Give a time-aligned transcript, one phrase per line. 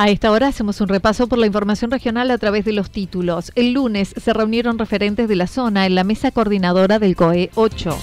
[0.00, 3.52] A esta hora hacemos un repaso por la información regional a través de los títulos.
[3.54, 7.98] El lunes se reunieron referentes de la zona en la mesa coordinadora del COE 8.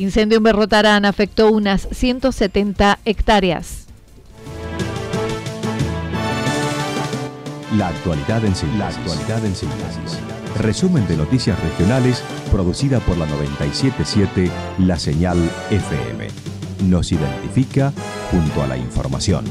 [0.00, 3.86] Incendio en Berrotarán afectó unas 170 hectáreas.
[7.78, 10.18] La actualidad en síntesis.
[10.58, 15.38] Resumen de noticias regionales producida por la 977 La Señal
[15.70, 17.92] FM nos identifica
[18.30, 19.44] junto a la información.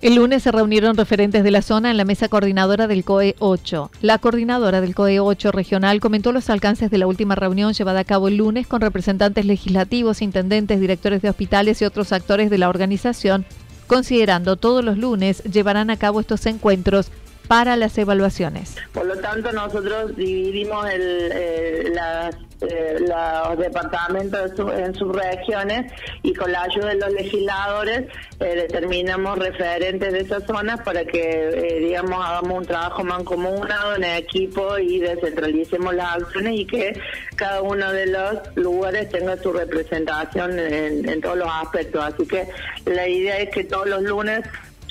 [0.00, 3.90] El lunes se reunieron referentes de la zona en la mesa coordinadora del COE 8.
[4.00, 8.04] La coordinadora del COE 8 regional comentó los alcances de la última reunión llevada a
[8.04, 12.68] cabo el lunes con representantes legislativos, intendentes, directores de hospitales y otros actores de la
[12.68, 13.44] organización,
[13.88, 17.10] considerando todos los lunes llevarán a cabo estos encuentros
[17.48, 18.76] para las evaluaciones.
[18.92, 25.92] Por lo tanto, nosotros dividimos el, eh, las eh, los departamentos en sus regiones
[26.24, 28.08] y con la ayuda de los legisladores
[28.40, 34.76] eh, determinamos referentes de esas zonas para que, digamos, hagamos un trabajo mancomunado en equipo
[34.76, 37.00] y descentralicemos las acciones y que
[37.36, 42.04] cada uno de los lugares tenga su representación en, en todos los aspectos.
[42.04, 42.48] Así que
[42.86, 44.40] la idea es que todos los lunes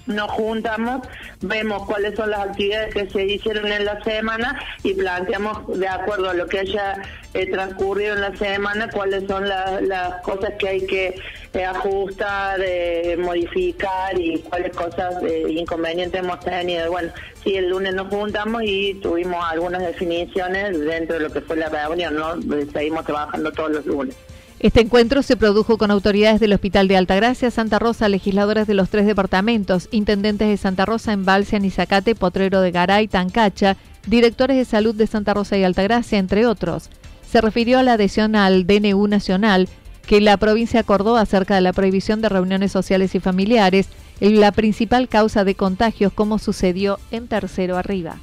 [0.07, 1.07] nos juntamos,
[1.41, 6.29] vemos cuáles son las actividades que se hicieron en la semana y planteamos de acuerdo
[6.29, 7.01] a lo que haya
[7.34, 11.16] eh, transcurrido en la semana cuáles son las cosas que hay que
[11.53, 15.16] eh, ajustar, eh, modificar y cuáles cosas
[15.50, 16.89] inconvenientes hemos tenido.
[16.89, 17.12] Bueno,
[17.44, 21.69] sí, el lunes nos juntamos y tuvimos algunas definiciones dentro de lo que fue la
[21.69, 22.35] reunión, ¿no?
[22.72, 24.16] Seguimos trabajando todos los lunes.
[24.59, 28.90] Este encuentro se produjo con autoridades del Hospital de Altagracia, Santa Rosa, legisladores de los
[28.90, 34.95] tres departamentos, intendentes de Santa Rosa, Embalse, Anizacate, Potrero de Garay, Tancacha, directores de salud
[34.95, 36.90] de Santa Rosa y Altagracia, entre otros.
[37.29, 39.69] Se refirió a la adhesión al DNU nacional
[40.07, 43.89] que la provincia acordó acerca de la prohibición de reuniones sociales y familiares,
[44.19, 48.16] la principal causa de contagios como sucedió en Tercero Arriba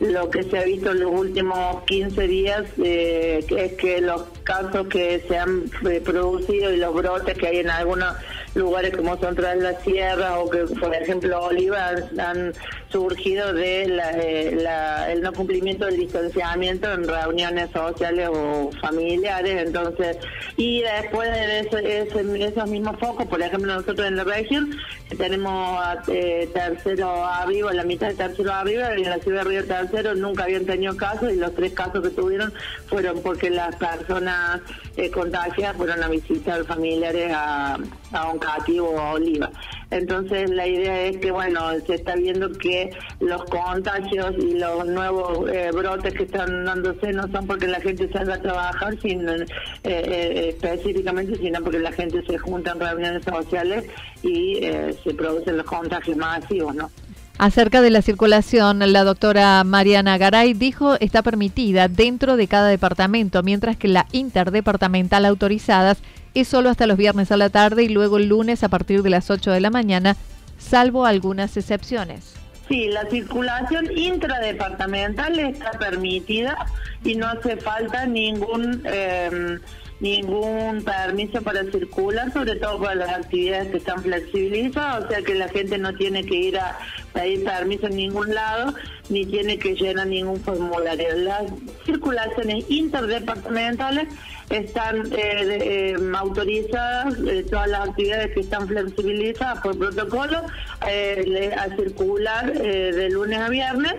[0.00, 4.86] lo que se ha visto en los últimos 15 días eh, es que los casos
[4.86, 8.14] que se han eh, producido y los brotes que hay en algunos
[8.58, 12.52] lugares como son tras la sierra o que por ejemplo Oliva han,
[12.90, 14.66] surgido de eh,
[15.10, 19.66] el no cumplimiento del distanciamiento en reuniones sociales o familiares.
[19.66, 20.18] Entonces
[20.56, 24.74] y después de esos mismos focos por ejemplo nosotros en la región
[25.16, 29.64] tenemos eh, tercero arriba la mitad de tercero arriba y en la ciudad de Río
[29.66, 32.52] Tercero nunca habían tenido casos y los tres casos que tuvieron
[32.86, 34.60] fueron porque las personas
[34.96, 37.78] eh, contagiadas fueron a visitar familiares a,
[38.12, 39.50] a Oncativo a Oliva.
[39.90, 42.90] Entonces la idea es que, bueno, se está viendo que
[43.20, 48.10] los contagios y los nuevos eh, brotes que están dándose no son porque la gente
[48.12, 49.46] salga a trabajar sino, eh,
[49.84, 53.84] eh, específicamente, sino porque la gente se junta en reuniones sociales
[54.22, 54.60] y
[55.04, 56.90] se producen los contagios masivos, ¿no?
[57.38, 63.44] Acerca de la circulación, la doctora Mariana Garay dijo está permitida dentro de cada departamento,
[63.44, 65.98] mientras que la interdepartamental autorizadas
[66.34, 69.10] es solo hasta los viernes a la tarde y luego el lunes a partir de
[69.10, 70.16] las 8 de la mañana
[70.58, 72.34] salvo algunas excepciones.
[72.68, 76.66] Sí, la circulación intradepartamental está permitida
[77.02, 79.58] y no hace falta ningún eh,
[80.00, 85.34] ningún permiso para circular, sobre todo para las actividades que están flexibilizadas, o sea que
[85.34, 86.78] la gente no tiene que ir a
[87.12, 88.74] pedir permiso en ningún lado,
[89.08, 91.16] ni tiene que llenar ningún formulario.
[91.16, 91.44] Las
[91.84, 94.08] circulaciones interdepartamentales
[94.50, 100.42] están eh, eh, autorizadas, eh, todas las actividades que están flexibilizadas por protocolo,
[100.80, 103.94] a circular de lunes a viernes.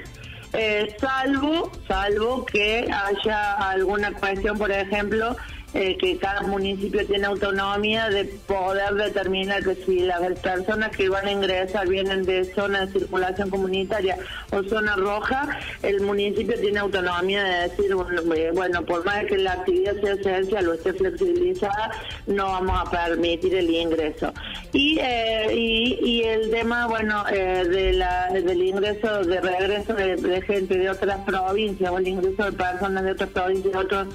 [1.00, 5.36] salvo salvo que haya alguna cuestión, por ejemplo,
[5.74, 11.28] eh, que cada municipio tiene autonomía de poder determinar que si las personas que van
[11.28, 14.18] a ingresar vienen de zona de circulación comunitaria
[14.52, 19.54] o zona roja, el municipio tiene autonomía de decir, bueno, eh, por más que la
[19.54, 21.92] actividad sea esencial o esté flexibilizada,
[22.26, 24.34] no vamos a permitir el ingreso.
[24.74, 30.78] Y, eh, y, el tema, bueno, de la, del ingreso, de regreso de, de gente
[30.78, 34.08] de otras provincias o el ingreso de personas de otras provincias, de otros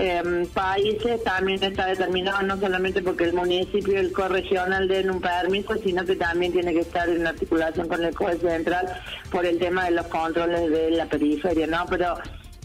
[0.00, 5.20] eh, países también está determinado no solamente porque el municipio y el corregional den un
[5.20, 8.86] permiso, sino que también tiene que estar en articulación con el COE central
[9.32, 11.84] por el tema de los controles de la periferia, ¿no?
[11.90, 12.14] Pero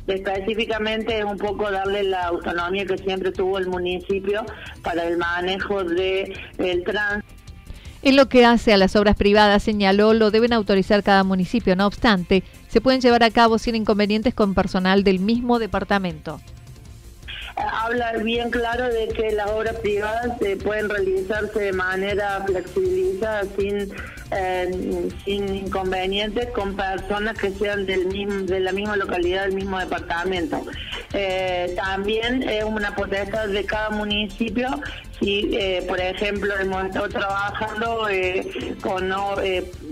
[0.06, 4.46] específicamente es un poco darle la autonomía que siempre tuvo el municipio
[4.84, 7.34] para el manejo del el tránsito.
[8.04, 11.76] En lo que hace a las obras privadas, señaló, lo deben autorizar cada municipio.
[11.76, 16.40] No obstante, se pueden llevar a cabo sin inconvenientes con personal del mismo departamento
[17.56, 23.94] habla bien claro de que las obras privadas se pueden realizarse de manera flexibilizada sin
[24.36, 29.78] eh, sin inconvenientes con personas que sean del mismo, de la misma localidad del mismo
[29.78, 30.66] departamento.
[31.14, 34.70] Eh, también es una potestad de cada municipio
[35.20, 38.08] si eh, por ejemplo hemos estado trabajando
[38.82, 39.12] con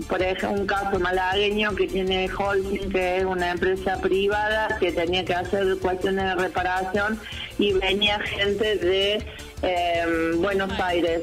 [0.08, 5.24] por ejemplo un caso malagueño que tiene Holcim que es una empresa privada que tenía
[5.24, 7.20] que hacer cuestiones de reparación
[7.58, 9.24] y venía gente de
[9.62, 11.22] eh, Buenos Aires.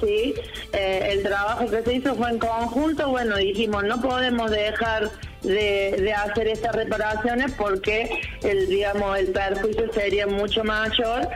[0.00, 0.34] Sí,
[0.72, 3.08] eh, el trabajo que se hizo fue en conjunto.
[3.08, 5.10] Bueno, dijimos, no podemos dejar
[5.42, 8.08] de, hacer estas reparaciones porque
[8.42, 11.28] el, digamos, el perjuicio sería mucho mayor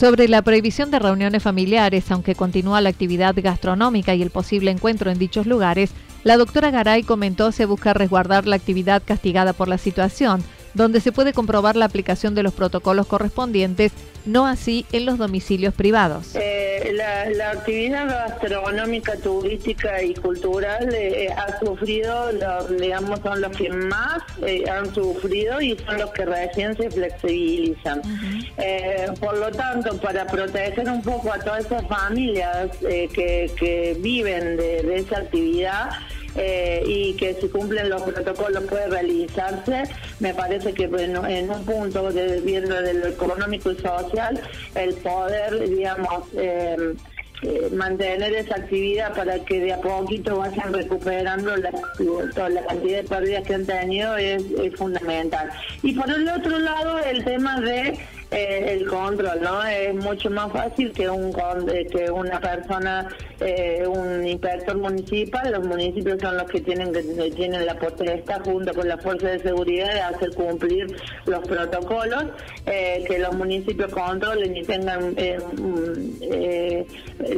[0.00, 5.10] sobre la prohibición de reuniones familiares, aunque continúa la actividad gastronómica y el posible encuentro
[5.10, 5.90] en dichos lugares,
[6.24, 10.42] la doctora Garay comentó se busca resguardar la actividad castigada por la situación,
[10.74, 13.92] donde se puede comprobar la aplicación de los protocolos correspondientes,
[14.26, 16.34] no así en los domicilios privados.
[16.34, 22.30] Eh, la, actividad gastronómica, turística y cultural eh, ha sufrido,
[22.78, 28.02] digamos, son los que más eh, han sufrido y son los que recién se flexibilizan.
[29.20, 35.18] por lo tanto, para proteger un poco a todas esas familias que, viven de esa
[35.18, 35.90] actividad,
[36.36, 39.82] eh, y que si cumplen los protocolos puede realizarse.
[40.20, 44.40] Me parece que bueno, en un punto, de, viendo de lo económico y social,
[44.74, 46.96] el poder, digamos, em,
[47.42, 51.70] eh, mantener esa actividad para que de a poquito vayan recuperando la,
[52.50, 54.44] la cantidad de pérdidas que han tenido es
[54.76, 55.50] fundamental.
[55.82, 57.98] Y por el otro lado, el tema de
[58.30, 59.64] eh, el control, ¿no?
[59.64, 61.32] Es mucho más fácil que un
[61.90, 63.08] que una persona,
[63.40, 68.72] eh, un inspector municipal, los municipios son los que tienen que tienen la potestad junto
[68.72, 72.26] con la fuerza de seguridad de hacer cumplir los protocolos,
[72.66, 76.20] eh, que los municipios controlen y tengan mm,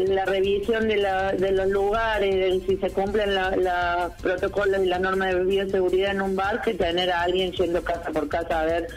[0.08, 4.98] la revisión de, la, de los lugares, de si se cumplen los protocolos y la
[4.98, 8.64] norma de bioseguridad en un bar, que tener a alguien yendo casa por casa a
[8.66, 8.88] ver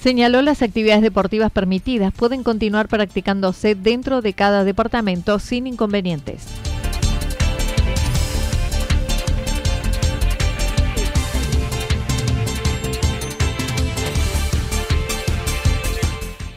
[0.00, 6.46] Señaló las actividades deportivas permitidas pueden continuar practicándose dentro de cada departamento sin inconvenientes.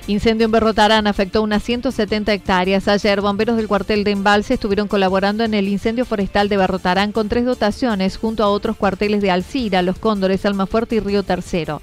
[0.08, 2.88] Incendio en Berrotarán afectó unas 170 hectáreas.
[2.88, 7.28] Ayer, bomberos del cuartel de Embalse estuvieron colaborando en el incendio forestal de Berrotarán con
[7.28, 11.82] tres dotaciones junto a otros cuarteles de Alcira, Los Cóndores, Almafuerte y Río Tercero.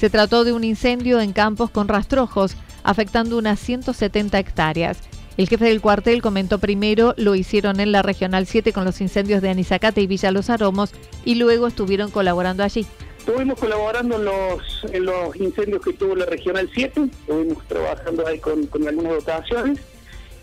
[0.00, 4.96] Se trató de un incendio en campos con rastrojos, afectando unas 170 hectáreas.
[5.36, 9.42] El jefe del cuartel comentó primero lo hicieron en la Regional 7 con los incendios
[9.42, 10.94] de Anizacate y Villa Los Aromos
[11.26, 12.86] y luego estuvieron colaborando allí.
[13.18, 18.38] Estuvimos colaborando en los, en los incendios que tuvo la Regional 7, estuvimos trabajando ahí
[18.38, 19.80] con, algunas dotaciones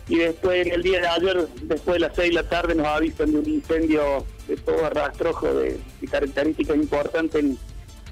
[0.08, 3.32] y después el día de ayer, después de las 6 de la tarde, nos avisan
[3.32, 7.58] de un incendio de todo rastrojo de, de características importantes en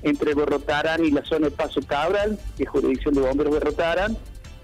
[0.03, 4.17] entre Berrotarán y la zona de Paso Cabral, que es jurisdicción de bomberos Berrotarán,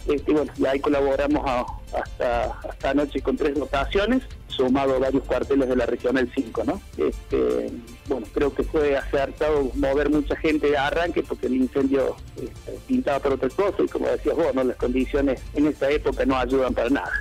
[0.07, 1.45] Este, bueno, y ahí colaboramos
[1.93, 6.81] hasta, hasta anoche con tres dotaciones, sumado varios cuarteles de la regional 5, ¿no?
[6.97, 7.71] Este,
[8.07, 13.19] bueno, creo que fue acertado mover mucha gente de arranque porque el incendio este, pintaba
[13.19, 16.89] por otra cosa y como decías vos, las condiciones en esta época no ayudan para
[16.89, 17.11] nada.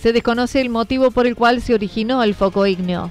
[0.00, 3.10] Se desconoce el motivo por el cual se originó el foco ígneo.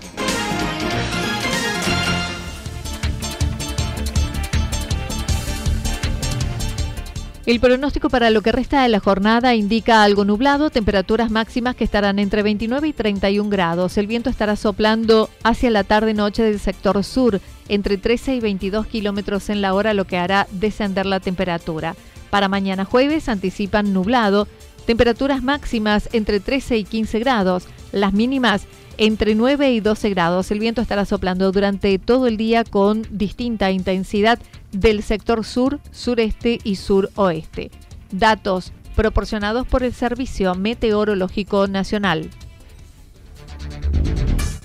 [7.47, 11.83] El pronóstico para lo que resta de la jornada indica algo nublado, temperaturas máximas que
[11.83, 13.97] estarán entre 29 y 31 grados.
[13.97, 19.49] El viento estará soplando hacia la tarde-noche del sector sur, entre 13 y 22 kilómetros
[19.49, 21.95] en la hora, lo que hará descender la temperatura.
[22.29, 24.47] Para mañana jueves anticipan nublado,
[24.85, 28.67] temperaturas máximas entre 13 y 15 grados, las mínimas
[28.97, 30.51] entre 9 y 12 grados.
[30.51, 34.37] El viento estará soplando durante todo el día con distinta intensidad
[34.71, 37.71] del sector sur, sureste y suroeste.
[38.11, 42.29] Datos proporcionados por el Servicio Meteorológico Nacional.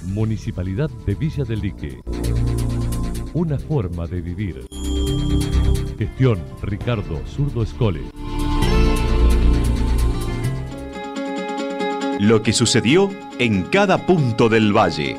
[0.07, 2.01] Municipalidad de Villa del Lique.
[3.35, 4.67] Una forma de vivir.
[5.99, 8.03] Gestión Ricardo Zurdo Escole.
[12.19, 15.19] Lo que sucedió en cada punto del valle.